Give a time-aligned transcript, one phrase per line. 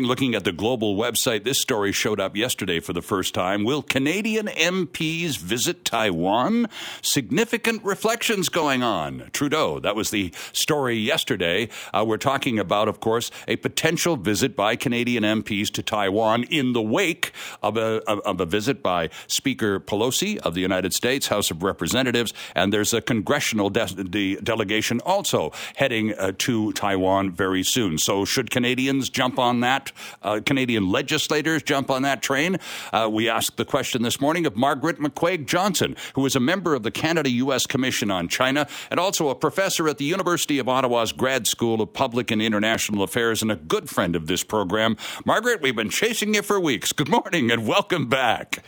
[0.00, 3.64] Looking at the global website, this story showed up yesterday for the first time.
[3.64, 6.68] Will Canadian MPs visit Taiwan?
[7.02, 9.28] Significant reflections going on.
[9.32, 11.68] Trudeau, that was the story yesterday.
[11.92, 16.74] Uh, we're talking about, of course, a potential visit by Canadian MPs to Taiwan in
[16.74, 21.50] the wake of a, of a visit by Speaker Pelosi of the United States House
[21.50, 22.32] of Representatives.
[22.54, 27.98] And there's a congressional de- delegation also heading uh, to Taiwan very soon.
[27.98, 29.87] So, should Canadians jump on that?
[30.22, 32.58] Uh, Canadian legislators jump on that train?
[32.92, 36.74] Uh, we asked the question this morning of Margaret McCuaig Johnson, who is a member
[36.74, 37.66] of the Canada U.S.
[37.66, 41.92] Commission on China and also a professor at the University of Ottawa's Grad School of
[41.92, 44.96] Public and International Affairs and a good friend of this program.
[45.24, 46.92] Margaret, we've been chasing you for weeks.
[46.92, 48.64] Good morning and welcome back.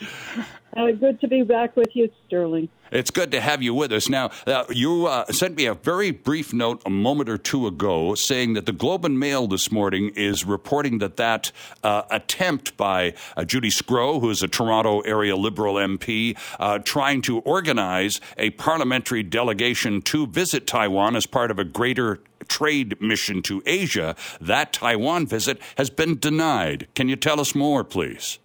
[0.76, 2.68] Uh, good to be back with you, Sterling.
[2.92, 4.08] It's good to have you with us.
[4.08, 8.14] Now, uh, you uh, sent me a very brief note a moment or two ago
[8.14, 11.52] saying that the Globe and Mail this morning is reporting that that
[11.82, 17.22] uh, attempt by uh, Judy Sgro, who is a Toronto area Liberal MP, uh, trying
[17.22, 23.42] to organize a parliamentary delegation to visit Taiwan as part of a greater trade mission
[23.42, 26.88] to Asia, that Taiwan visit has been denied.
[26.94, 28.38] Can you tell us more, please?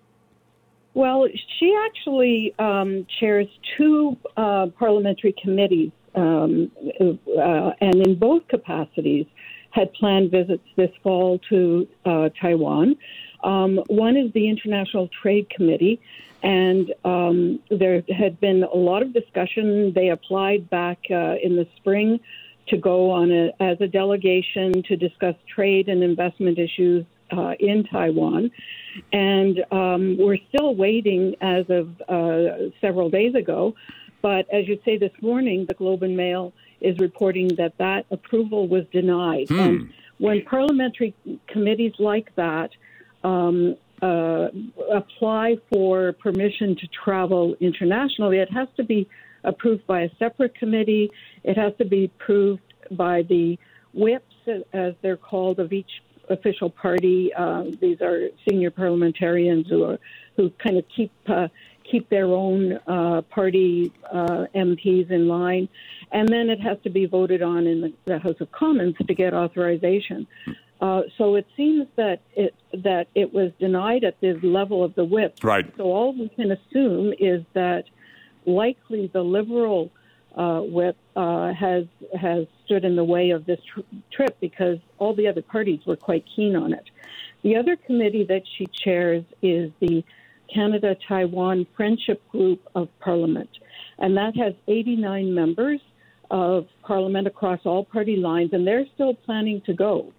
[0.95, 1.27] Well,
[1.59, 9.25] she actually um, chairs two uh, parliamentary committees, um, uh, and in both capacities,
[9.71, 12.95] had planned visits this fall to uh, Taiwan.
[13.43, 15.99] Um, one is the International Trade Committee,
[16.41, 19.91] and um, there had been a lot of discussion.
[19.93, 22.21] They applied back uh, in the spring
[22.69, 27.05] to go on a, as a delegation to discuss trade and investment issues
[27.38, 28.52] uh, in Taiwan.
[29.11, 33.75] And um, we're still waiting as of uh, several days ago.
[34.22, 38.67] But as you say this morning, the Globe and Mail is reporting that that approval
[38.67, 39.50] was denied.
[39.50, 39.59] Hmm.
[39.59, 41.13] And when parliamentary
[41.47, 42.69] committees like that
[43.23, 44.47] um, uh,
[44.91, 49.08] apply for permission to travel internationally, it has to be
[49.44, 51.12] approved by a separate committee.
[51.44, 53.57] It has to be approved by the
[53.94, 54.35] whips,
[54.73, 55.91] as they're called, of each
[56.30, 57.34] official party.
[57.34, 60.00] Uh, these are senior parliamentarians who are
[60.38, 61.47] who kind of keep uh,
[61.90, 65.69] keep their own uh, party uh, MPs in line,
[66.12, 69.14] and then it has to be voted on in the, the House of Commons to
[69.14, 70.28] get authorization.
[70.81, 75.06] Uh, so it seems that it that it was denied at the level of the
[75.06, 75.38] whip.
[75.44, 75.66] Right.
[75.78, 77.85] So all we can assume is that
[78.46, 79.91] likely the Liberal
[80.35, 81.85] uh, whip uh, has
[82.19, 83.81] has stood in the way of this tr-
[84.12, 86.84] trip because all the other parties were quite keen on it.
[87.44, 90.03] The other committee that she chairs is the
[90.53, 93.50] Canada Taiwan Friendship Group of Parliament,
[93.97, 95.79] and that has 89 members
[96.31, 100.12] of Parliament across all party lines, and they're still planning to go.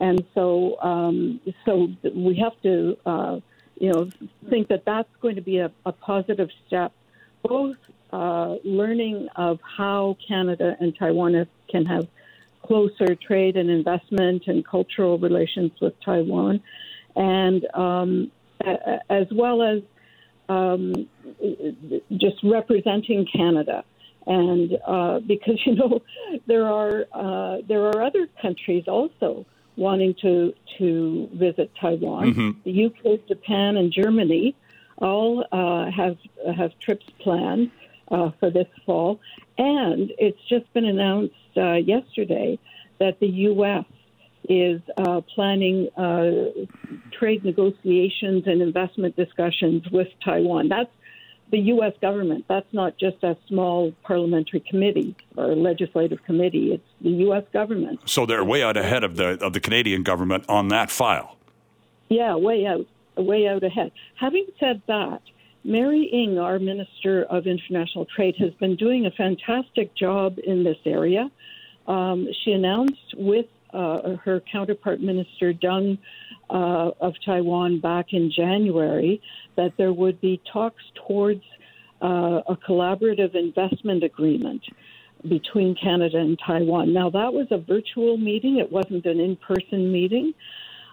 [0.00, 3.40] And so, um, so we have to, uh,
[3.78, 4.10] you know,
[4.50, 6.92] think that that's going to be a, a positive step,
[7.42, 7.76] both
[8.14, 12.06] uh, learning of how Canada and Taiwan have, can have
[12.62, 16.62] closer trade and investment and cultural relations with Taiwan,
[17.16, 18.30] and um,
[19.10, 19.82] as well as
[20.48, 21.08] um,
[22.12, 23.84] just representing Canada.
[24.26, 26.00] And uh, because you know
[26.46, 29.44] there are uh, there are other countries also
[29.76, 32.32] wanting to to visit Taiwan.
[32.32, 32.50] Mm-hmm.
[32.62, 34.54] The UK, Japan, and Germany
[34.98, 36.16] all uh, have
[36.56, 37.72] have trips planned
[38.10, 39.20] uh, for this fall.
[39.58, 42.58] And it's just been announced uh, yesterday
[42.98, 43.84] that the U.S.
[44.48, 46.66] is uh, planning uh,
[47.18, 50.68] trade negotiations and investment discussions with Taiwan.
[50.68, 50.90] That's
[51.50, 51.92] the U.S.
[52.00, 52.46] government.
[52.48, 56.72] That's not just a small parliamentary committee or legislative committee.
[56.72, 57.44] It's the U.S.
[57.52, 58.00] government.
[58.06, 61.36] So they're way out ahead of the of the Canadian government on that file.
[62.08, 63.92] Yeah, way out, way out ahead.
[64.16, 65.20] Having said that,
[65.64, 70.76] Mary Ng, our Minister of International Trade, has been doing a fantastic job in this
[70.84, 71.30] area.
[71.86, 75.98] Um, she announced with uh, her counterpart, Minister Deng
[76.50, 79.20] uh, of Taiwan, back in January
[79.56, 81.42] that there would be talks towards
[82.02, 84.62] uh, a collaborative investment agreement
[85.28, 86.92] between Canada and Taiwan.
[86.92, 90.34] Now, that was a virtual meeting; it wasn't an in-person meeting.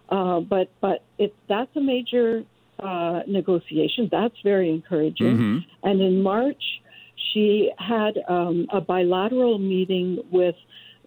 [0.10, 2.44] Uh, but but it, that's a major
[2.82, 4.10] uh, negotiations.
[4.12, 5.38] That's very encouraging.
[5.38, 5.58] Mm-hmm.
[5.84, 6.64] And in March,
[7.34, 10.56] she had um, a bilateral meeting with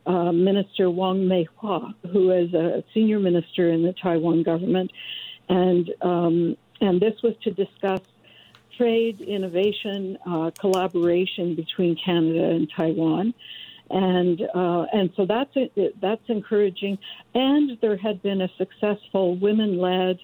[0.06, 4.90] uh, Minister Wang Meihua, who is a senior minister in the Taiwan government,
[5.48, 8.00] and um, and this was to discuss
[8.76, 13.34] trade, innovation, uh, collaboration between Canada and Taiwan.
[13.90, 15.54] and uh, and so that's
[16.00, 16.98] that's encouraging.
[17.34, 20.18] And there had been a successful women-led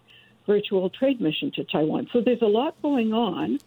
[0.46, 2.08] virtual trade mission to Taiwan.
[2.12, 3.58] So there's a lot going on,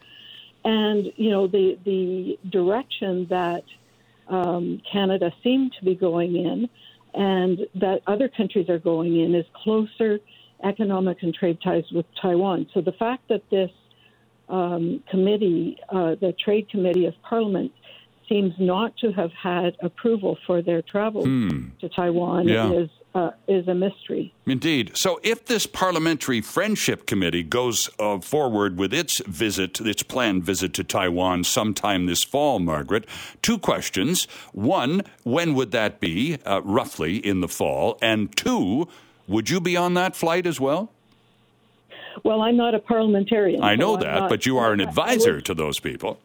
[0.63, 3.63] and you know the the direction that
[4.27, 6.69] um, Canada seemed to be going in,
[7.13, 10.19] and that other countries are going in, is closer
[10.63, 12.67] economic and trade ties with Taiwan.
[12.73, 13.71] So the fact that this
[14.49, 17.71] um, committee, uh, the Trade Committee of Parliament,
[18.29, 21.67] seems not to have had approval for their travel hmm.
[21.81, 22.71] to Taiwan yeah.
[22.71, 24.33] is uh, is a mystery.
[24.45, 24.91] Indeed.
[24.95, 30.73] So, if this Parliamentary Friendship Committee goes uh, forward with its visit, its planned visit
[30.75, 33.05] to Taiwan sometime this fall, Margaret,
[33.41, 34.25] two questions.
[34.51, 37.97] One, when would that be, uh, roughly in the fall?
[38.01, 38.87] And two,
[39.27, 40.91] would you be on that flight as well?
[42.23, 43.63] Well, I'm not a parliamentarian.
[43.63, 46.19] I know so that, not, but you are an advisor would, to those people.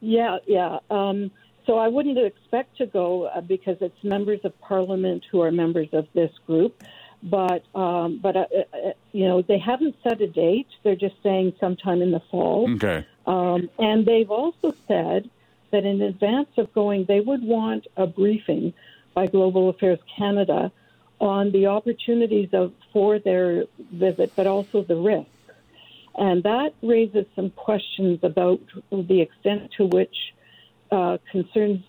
[0.00, 0.78] Yeah, yeah.
[0.90, 1.30] Um,
[1.66, 5.88] so I wouldn't expect to go uh, because it's members of parliament who are members
[5.92, 6.82] of this group.
[7.22, 10.68] But um, but uh, uh, you know they haven't set a date.
[10.84, 12.70] They're just saying sometime in the fall.
[12.74, 13.06] Okay.
[13.26, 15.28] Um, and they've also said
[15.72, 18.72] that in advance of going, they would want a briefing
[19.14, 20.70] by Global Affairs Canada
[21.18, 25.30] on the opportunities of for their visit, but also the risks.
[26.14, 28.60] And that raises some questions about
[28.92, 30.16] the extent to which
[30.90, 31.82] uh, concerns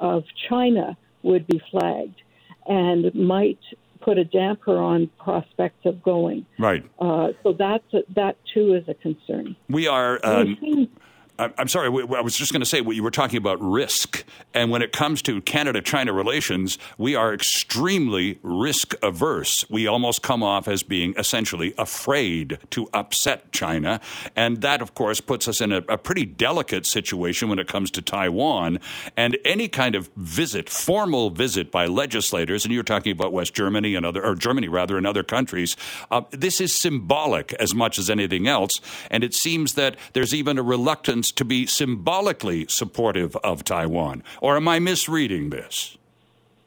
[0.00, 2.20] of China would be flagged
[2.66, 3.58] and might
[4.00, 6.46] put a damper on prospects of going.
[6.58, 6.84] Right.
[7.00, 9.56] Uh, so that's a, that too is a concern.
[9.68, 10.20] We are.
[10.22, 10.88] Um,
[11.38, 14.24] I'm sorry, I was just going to say you were talking about risk.
[14.54, 19.64] And when it comes to Canada China relations, we are extremely risk averse.
[19.70, 24.00] We almost come off as being essentially afraid to upset China.
[24.34, 27.92] And that, of course, puts us in a, a pretty delicate situation when it comes
[27.92, 28.80] to Taiwan.
[29.16, 33.94] And any kind of visit, formal visit by legislators, and you're talking about West Germany
[33.94, 35.76] and other, or Germany rather, and other countries,
[36.10, 38.80] uh, this is symbolic as much as anything else.
[39.08, 44.22] And it seems that there's even a reluctance to be symbolically supportive of Taiwan.
[44.40, 45.96] Or am I misreading this?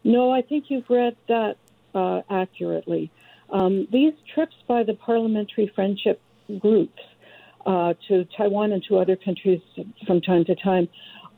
[0.04, 1.58] No, I think you've read that
[1.94, 3.12] uh, accurately.
[3.52, 6.22] Um, these trips by the parliamentary friendship
[6.60, 7.00] groups
[7.66, 9.62] uh, to Taiwan and to other countries
[10.08, 10.88] from time to time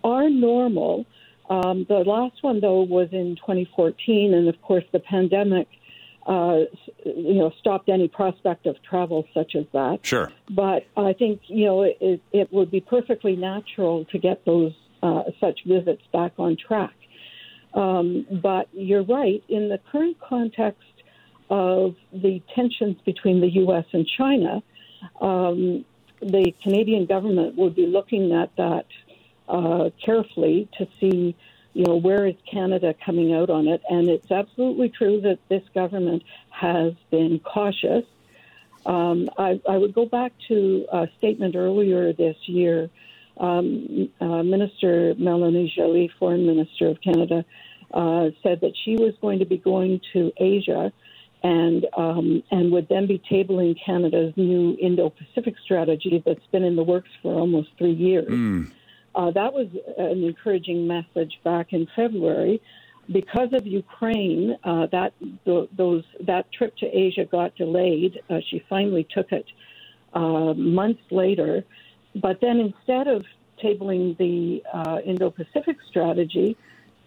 [0.03, 1.05] are normal.
[1.49, 5.67] Um, the last one, though, was in 2014, and of course, the pandemic
[6.25, 6.59] uh,
[7.05, 9.99] you know, stopped any prospect of travel such as that.
[10.03, 10.31] Sure.
[10.49, 15.23] But I think you know it, it would be perfectly natural to get those uh,
[15.39, 16.93] such visits back on track.
[17.73, 19.43] Um, but you're right.
[19.49, 20.81] In the current context
[21.49, 23.85] of the tensions between the U.S.
[23.91, 24.63] and China,
[25.19, 25.83] um,
[26.21, 28.85] the Canadian government would be looking at that
[29.49, 31.35] uh, carefully to see
[31.73, 33.81] you know, where is Canada coming out on it?
[33.89, 38.05] And it's absolutely true that this government has been cautious.
[38.85, 42.89] Um, I, I, would go back to a statement earlier this year.
[43.37, 47.45] Um, uh, Minister Melanie Joly, Foreign Minister of Canada,
[47.93, 50.91] uh, said that she was going to be going to Asia
[51.43, 56.83] and um, and would then be tabling Canada's new Indo-Pacific strategy that's been in the
[56.83, 58.27] works for almost three years.
[58.27, 58.71] Mm.
[59.15, 59.67] Uh, that was
[59.97, 62.61] an encouraging message back in February.
[63.11, 65.13] Because of Ukraine, uh, that
[65.45, 68.21] those that trip to Asia got delayed.
[68.29, 69.45] Uh, she finally took it
[70.13, 71.65] uh, months later,
[72.15, 73.25] but then instead of
[73.61, 76.55] tabling the uh, Indo-Pacific strategy,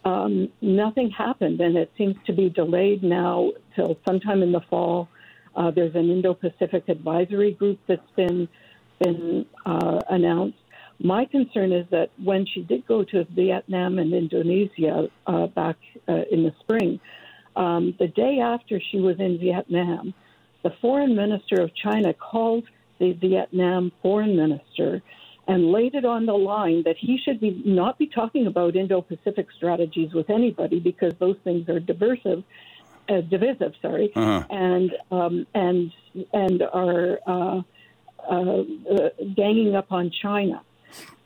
[0.05, 5.09] um, nothing happened, and it seems to be delayed now till sometime in the fall.
[5.55, 8.49] Uh, there's an Indo-Pacific advisory group that's been
[8.99, 10.59] been announced
[10.99, 15.77] my concern is that when she did go to Vietnam and Indonesia uh, back
[16.09, 17.01] uh, in the spring,
[17.55, 20.15] um, the day after she was in Vietnam,
[20.63, 22.65] the foreign minister of China called
[22.99, 25.03] the Vietnam foreign minister
[25.49, 29.47] and laid it on the line that he should be not be talking about Indo-Pacific
[29.57, 32.43] strategies with anybody because those things are diversive,
[33.09, 34.45] uh, divisive, sorry, uh-huh.
[34.51, 35.93] and um, and
[36.33, 37.63] and are uh,
[38.29, 40.63] uh, uh ganging up on China.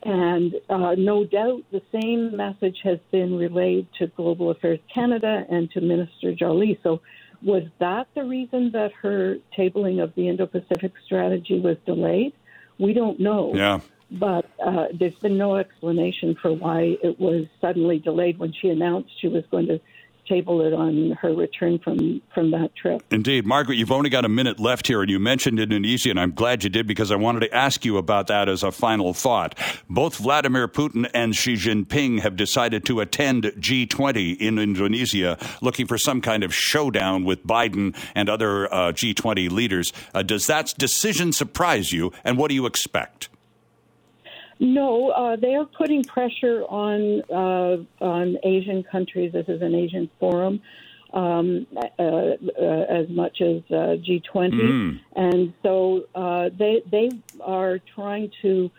[0.03, 5.69] And uh, no doubt the same message has been relayed to Global Affairs Canada and
[5.71, 6.79] to Minister Joly.
[6.81, 7.01] So,
[7.43, 12.33] was that the reason that her tabling of the Indo Pacific strategy was delayed?
[12.77, 13.51] We don't know.
[13.55, 13.79] Yeah.
[14.11, 19.09] But uh, there's been no explanation for why it was suddenly delayed when she announced
[19.19, 19.79] she was going to
[20.27, 23.01] table it on her return from from that trip.
[23.11, 26.33] Indeed, Margaret, you've only got a minute left here, and you mentioned Indonesia, and I'm
[26.33, 29.57] glad you did because I wanted to ask you about that as a final thought.
[29.89, 35.97] Both Vladimir Putin and Xi Jinping have decided to attend G20 in Indonesia, looking for
[35.97, 39.91] some kind of showdown with Biden and other uh, G20 leaders.
[40.13, 43.30] Uh, does that decision surprise you, and what do you expect?
[44.61, 49.33] No, uh, they are putting pressure on uh, on Asian countries.
[49.33, 50.61] This is an Asian forum,
[51.13, 52.35] um, uh, uh
[52.87, 54.99] as much as uh, G20, mm.
[55.15, 57.09] and so uh, they they
[57.41, 58.69] are trying to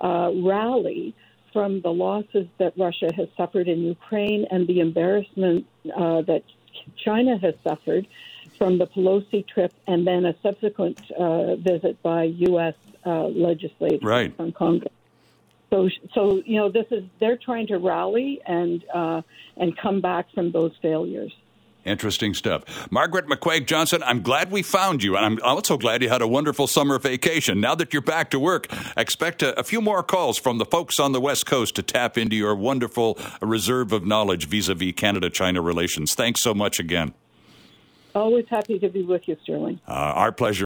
[0.00, 1.14] rally
[1.52, 6.44] from the losses that Russia has suffered in Ukraine and the embarrassment that
[6.96, 8.06] China has suffered
[8.56, 10.98] from the Pelosi trip and then a subsequent
[11.62, 12.74] visit by U.S.
[13.04, 14.34] legislators right.
[14.34, 14.95] from Congress.
[15.76, 19.20] So, so you know, this is they're trying to rally and uh,
[19.58, 21.32] and come back from those failures.
[21.84, 22.90] Interesting stuff.
[22.90, 26.26] Margaret McCuaig Johnson, I'm glad we found you, and I'm also glad you had a
[26.26, 27.60] wonderful summer vacation.
[27.60, 28.66] Now that you're back to work,
[28.96, 32.18] expect a, a few more calls from the folks on the West Coast to tap
[32.18, 36.14] into your wonderful reserve of knowledge vis a vis Canada China relations.
[36.14, 37.12] Thanks so much again.
[38.14, 39.78] Always happy to be with you, Sterling.
[39.86, 40.65] Uh, our pleasure.